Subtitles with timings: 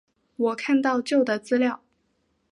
[0.35, 1.83] 我看到旧的资料